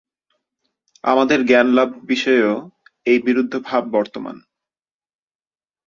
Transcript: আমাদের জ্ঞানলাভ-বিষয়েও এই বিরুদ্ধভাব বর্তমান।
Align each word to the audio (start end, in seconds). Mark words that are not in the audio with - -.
আমাদের 1.03 1.39
জ্ঞানলাভ-বিষয়েও 1.45 2.55
এই 3.05 3.19
বিরুদ্ধভাব 3.19 3.83
বর্তমান। 3.91 4.35